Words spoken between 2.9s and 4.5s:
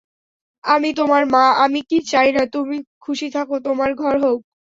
খুশি থাকো তোমার ঘর হউক।